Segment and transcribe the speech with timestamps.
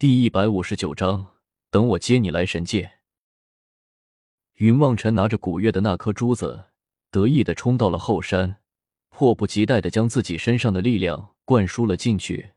[0.00, 1.26] 第一百五十九章，
[1.70, 2.90] 等我接你来神界。
[4.54, 6.68] 云望尘拿着古月的那颗珠子，
[7.10, 8.62] 得意的冲到了后山，
[9.10, 12.52] 迫不及待的将自己身上的力量灌输了进去。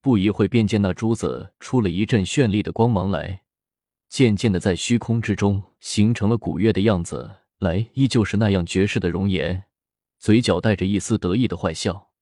[0.00, 3.42] 不一会，便见那珠子出了一阵绚丽的光芒来，
[4.08, 9.64] 渐渐的在虚空之中形成了古月的样子来，依旧是那样绝世的容颜，
[10.18, 12.12] 嘴角带着一丝得意的坏笑。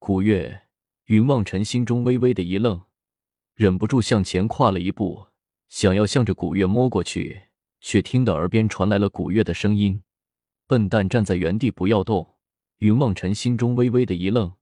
[0.00, 0.62] 古月，
[1.04, 2.82] 云望尘心中微微的一愣。
[3.62, 5.28] 忍不住向前跨了一步，
[5.68, 7.42] 想要向着古月摸过去，
[7.80, 10.02] 却听得耳边传来了古月的声音
[10.66, 12.34] ：“笨蛋，站在原地不要动。”
[12.78, 14.52] 云望尘心中微微的一愣，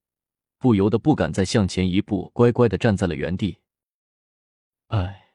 [0.59, 3.57] 不由得不敢再向前一步，乖乖的站在了原地。
[4.89, 5.31] 哎，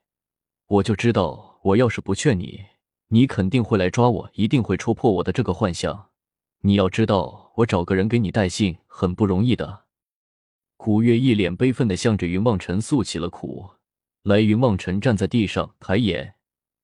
[0.68, 2.66] 我就知道，我要是不劝你，
[3.08, 6.12] 你肯定会来抓我，一定会戳破我的这个幻想。
[6.62, 9.85] 你要知道，我找个人给你带信很不容易的。
[10.86, 13.72] 古月一脸悲愤的向着云望尘诉起了苦
[14.22, 14.40] 来。
[14.40, 16.36] 云望尘站在地上，抬眼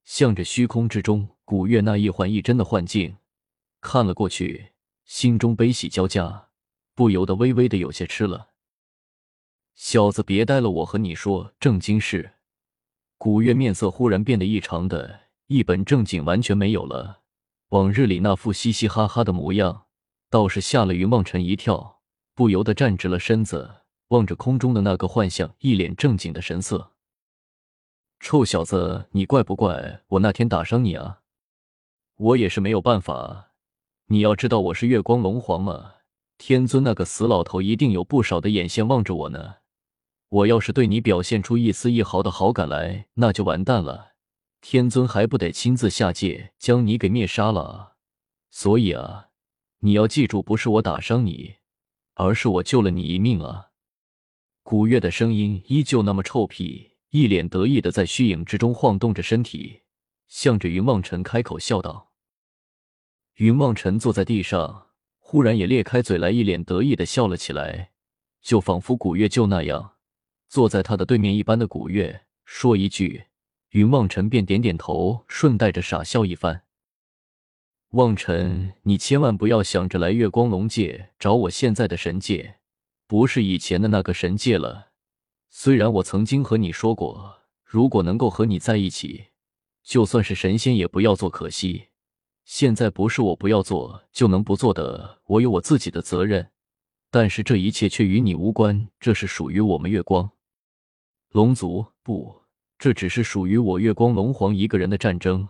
[0.04, 3.18] 向着虚空之中古月那一幻一真的幻境
[3.80, 4.72] 看了过去，
[5.06, 6.48] 心中悲喜交加，
[6.96, 8.54] 不由得微微的有些吃了。
[9.76, 12.32] 小子，别呆了，我和你说正经事。
[13.20, 17.20] 古月面色忽然变得异常的一本正经，完全没有了
[17.70, 19.86] 往日里那副嘻嘻哈哈的模样，
[20.32, 22.02] 倒是吓了云望尘一跳，
[22.34, 23.81] 不由得站直了身子。
[24.12, 26.92] 望着空中的那个幻象，一脸正经的神色。
[28.20, 31.22] 臭小子，你怪不怪我那天打伤你啊？
[32.18, 33.52] 我也是没有办法。
[34.08, 35.94] 你要知道我是月光龙皇嘛，
[36.38, 39.56] 天尊那个死老头一定有不少的眼线望着我呢。
[40.28, 44.12] 我要是对你表现出一丝一毫的好感来，那就完蛋了。
[44.60, 47.94] 天尊还不得亲自下界将你给灭杀了？
[48.50, 49.30] 所以啊，
[49.80, 51.56] 你要记住，不是我打伤你，
[52.16, 53.70] 而是我救了你一命啊！
[54.64, 59.82] 古月的声音依旧那么臭屁，一脸得意的在虚影之中晃动着身体，
[60.28, 62.12] 向着云望尘开口笑道
[63.36, 64.88] ：“云望尘坐在地上，
[65.20, 67.92] 忽然也裂开嘴来，一脸得意的笑了起来，
[68.42, 69.96] 就仿佛古月就那样
[70.48, 71.68] 坐在他的对面一般的。
[71.68, 73.26] 古月说一句，
[73.72, 76.64] 云望尘便点点头，顺带着傻笑一番。
[77.90, 82.60] 望尘，你千万不要想着来月光龙界找我现在的神界。”
[83.12, 84.92] 不是以前的那个神界了。
[85.50, 89.26] 虽然我曾经和你说过，如果能够和你在一起，
[89.84, 91.90] 就算是神仙也不要做，可惜
[92.46, 96.52] 现在不是我不要做就能不做的，我有我自己的责任。
[97.10, 100.32] 但是这一切却与你无关，这是属于我们月光
[101.32, 102.44] 龙族，不，
[102.80, 105.50] 这只是属于我月光龙皇一个人的战争。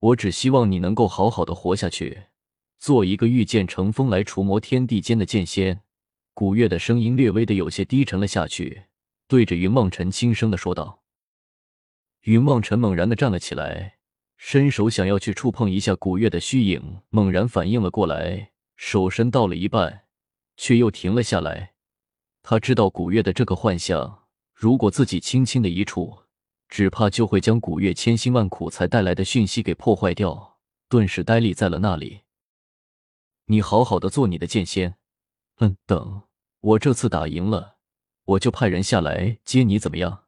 [0.00, 2.24] 我只希望你能够好好的活下去，
[2.80, 5.84] 做一个御剑乘风来除魔天地间的剑仙。
[6.38, 8.84] 古月的声音略微的有些低沉了下去，
[9.26, 11.02] 对着云梦尘轻声的说道。
[12.20, 13.98] 云梦尘猛然的站了起来，
[14.36, 20.04] 伸手想要去触碰一下古月的虚影，猛然反应了过来，手伸到了一半，
[20.56, 21.74] 却又停了下来。
[22.44, 26.18] 他知道古月的这个幻象，如果自己轻轻的一触，
[26.68, 32.20] 只怕就会将古月千辛万苦才带来的讯息给破坏掉，顿时呆立在了那里。
[33.46, 34.94] 你好好的做你的剑仙，
[35.58, 36.22] 嗯，等。
[36.60, 37.76] 我这次打赢了，
[38.24, 40.24] 我就派人下来接你，怎么样？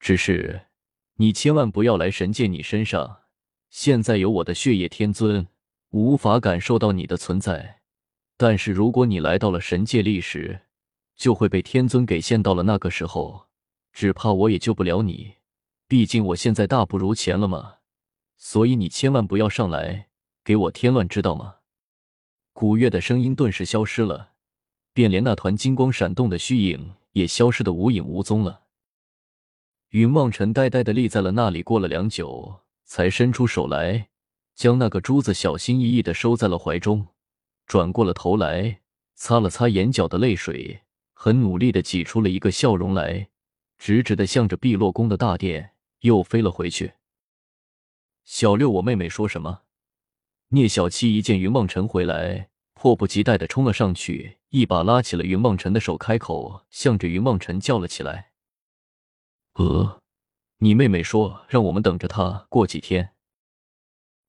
[0.00, 0.68] 只是
[1.16, 3.22] 你千万不要来神界，你身上
[3.68, 5.46] 现在有我的血液天尊，
[5.90, 7.80] 无法感受到你的存在。
[8.38, 10.62] 但是如果你来到了神界历史，
[11.16, 12.62] 就会被天尊给限到了。
[12.62, 13.46] 那个时候，
[13.92, 15.36] 只怕我也救不了你。
[15.88, 17.76] 毕竟我现在大不如前了嘛。
[18.38, 20.08] 所以你千万不要上来
[20.44, 21.56] 给我添乱，知道吗？
[22.52, 24.35] 古月的声音顿时消失了。
[24.96, 28.62] 便连那团金光闪动的虚影也消失的无影无踪了。
[29.90, 34.08] 云望尘呆呆的立在了那里，过了良久，才伸出手来，
[34.54, 37.08] 将那个珠子小心翼翼的收在了怀中，
[37.66, 38.80] 转过了头来，
[39.14, 40.80] 擦了擦眼角的泪水，
[41.12, 43.28] 很努力的挤出了一个笑容来，
[43.76, 46.94] 直直的向着碧落宫的大殿又飞了回去。
[48.24, 49.60] 小六，我妹妹说什么？
[50.48, 52.48] 聂小七一见云望尘回来。
[52.86, 58.30] 迫不及待的冲了上去，一把拉起了云梦辰的手，开口向着云梦辰叫了起来
[59.58, 60.00] ：“呃，
[60.58, 63.10] 你妹妹说让我们等着她过几天，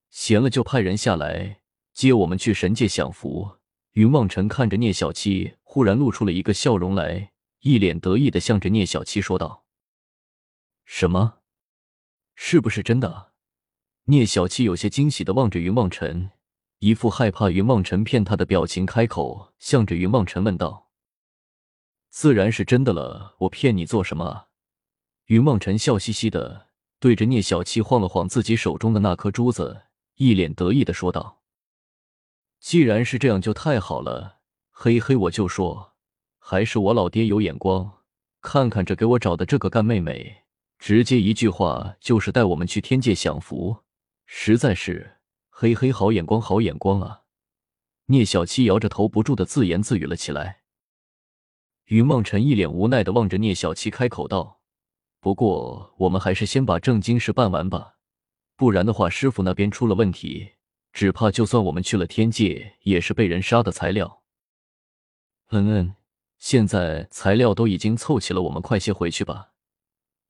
[0.10, 1.60] 闲了就派人下来
[1.94, 3.58] 接我们去神界享福。”
[3.94, 9.66] 云望尘看着聂小七，忽然露出了一个笑容来，一脸得意的向着聂小七说道
[10.84, 11.42] ：“什么？
[12.34, 13.34] 是不是真的？”
[14.06, 16.32] 聂小七有些惊喜的望着云望尘。
[16.80, 20.92] 一副害怕云梦辰骗他的表情，开口向着云梦辰问道
[22.10, 24.46] ：“自然是真的了，我骗你做什么？
[25.26, 26.68] 云望尘笑嘻嘻的
[27.00, 29.82] 对着聂小七晃了晃自己手中的那颗珠子，
[30.18, 31.42] 一脸得意的说道
[32.62, 34.38] ：“既然是这样，就太好了。
[34.70, 35.96] 嘿嘿，我就说，
[36.38, 38.04] 还是我老爹有眼光。
[38.40, 40.44] 看看这给我找的这个干妹妹，
[40.78, 43.78] 直接一句话就是带我们去天界享福，
[44.28, 45.17] 实在是
[45.60, 47.24] 嘿嘿，好眼光，好眼光啊！”
[48.14, 50.62] 聂小七摇着头，不住的自言自语了起来。
[51.86, 54.62] 云梦辰一脸无奈的望着聂小七，开口道
[55.20, 57.96] ：“不过，我们还是先把正经事办完吧，
[58.56, 60.52] 不然的话，师傅那边出了问题，
[60.94, 64.22] 只怕就算我们去了天界，也是被人杀的材料。”
[65.50, 65.96] 嗯嗯，
[66.38, 69.54] 现在材料都已经凑齐了，我们快些回去吧。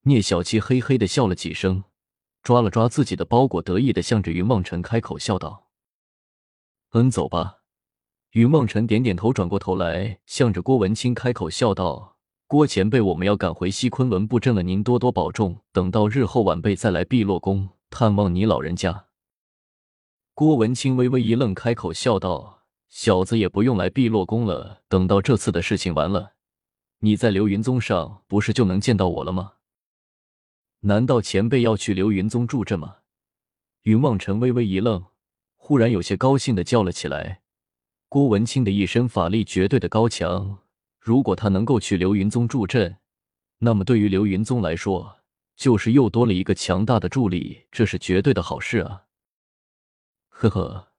[0.04, 1.84] 聂小七嘿嘿的笑了几声，
[2.48, 5.68] 抓了抓自己的包裹，得意的向着云梦辰开口笑道
[6.96, 7.58] ：“嗯，走吧。”
[8.32, 12.16] 云梦辰点点头，转过头来，向着郭文清开口笑道
[12.48, 15.58] ：“郭前辈，我们要赶回西昆仑布阵了，您多多保重。
[15.74, 19.08] 等到日后晚辈再来碧落宫探望你老人家。”
[20.34, 24.84] 郭文清微微一愣，开口笑道：“小子也不用来碧落宫了。
[24.88, 26.36] 等到这次的事情完了，
[27.00, 29.56] 你在流云宗上不是就能见到我了吗？
[30.82, 32.98] 难道前辈要去流云宗助阵吗？”
[33.84, 35.06] 云望尘微微一愣，
[35.56, 37.42] 忽然有些高兴的叫了起来。
[38.10, 40.60] 郭文清的一身法力绝对的高强，
[41.00, 42.98] 如果他能够去流云宗助阵，
[43.60, 45.20] 那么对于流云宗来说，
[45.56, 49.04] 就是又多了一个强大的助力，这是绝对的好事啊！
[50.30, 50.90] 呵呵，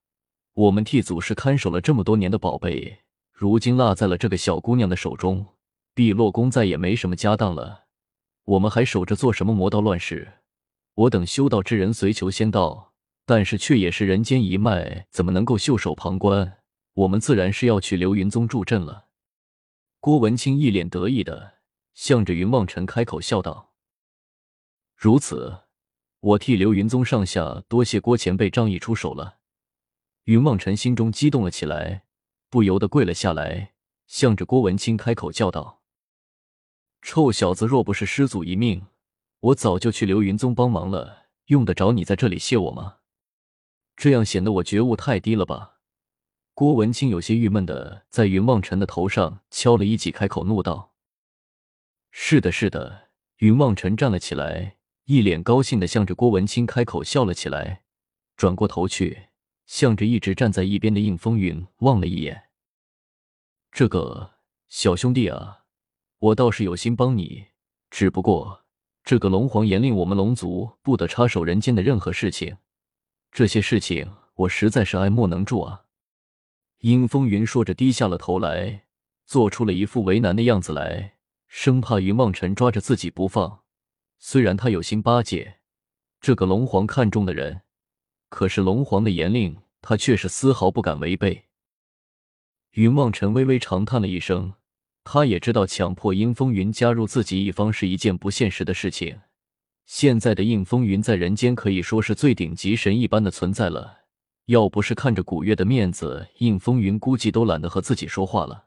[0.55, 3.01] 我们替祖师看守了这么多年的宝贝，
[3.33, 5.47] 如今落在了这个小姑娘的手中，
[5.95, 7.85] 碧落宫再也没什么家当了，
[8.49, 10.27] 我们还守着做什么魔道乱世？
[10.95, 12.95] 我等修道之人虽求仙道，
[13.27, 16.61] 但是却也是人间一脉，怎么能够袖手旁观？
[16.95, 19.09] 我们自然是要去流云宗助阵了。
[20.01, 21.59] 郭文清一脸得意的
[21.93, 23.75] 向着云望尘开口笑道
[24.97, 25.65] ：“如此，
[26.21, 29.41] 我替流云宗上下多谢郭前辈仗义出手了。”
[30.25, 32.05] 云望尘心中激动了起来，
[32.49, 33.75] 不由得跪了下来，
[34.07, 35.78] 向着郭文清开口叫道
[37.09, 38.85] ：“臭小子，若不是师祖一命，
[39.41, 42.99] 我早就去流云宗帮忙了，用得着你在这里谢我吗？
[43.97, 45.79] 这样显得我觉悟太低了吧？”
[46.53, 50.93] 郭文清有些郁闷的在云望尘的头上敲了一记，开口怒道
[52.13, 53.09] ：“是的，是的。”
[53.41, 54.77] 云望尘站了起来，
[55.07, 57.85] 一脸高兴的向着郭文清开口笑了起来，
[58.37, 59.29] 转过头去，
[59.65, 62.51] 向着一直站在一边的应风云望了一眼
[63.73, 64.33] ：“这个
[64.69, 65.65] 小兄弟啊，
[66.19, 67.47] 我倒是有心帮你，
[67.91, 68.65] 只不过
[69.05, 72.57] 这个龙皇严令我们龙族不得插手人间的任何事情，
[73.31, 75.85] 这些事情我实在是爱莫能助啊。”
[76.81, 78.87] 殷风云说着，低下了头来，
[79.27, 81.15] 做出了一副为难的样子来，
[81.47, 83.61] 生怕云望尘抓着自己不放。
[84.19, 85.59] 虽然他有心巴结
[86.21, 87.63] 这个龙皇看中的人，
[88.29, 91.45] 可是龙皇的严令，他却是丝毫不敢违背。
[92.73, 94.55] 云望尘微微长叹了一声，
[95.11, 99.21] 他也知道强迫殷风云加入自己一方是一件不现实的事情。
[99.87, 104.01] 现在的应风云在人间可以说是最顶级神一般的存在了。
[104.45, 108.67] 要不是看着古月的面子，应风云估计都懒得和自己说话了。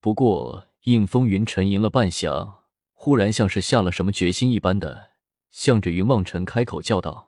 [0.00, 2.52] 不过，应风云沉吟了半晌，
[2.92, 5.10] 忽然像是下了什么决心一般的，
[5.50, 7.27] 向着云望尘开口叫道。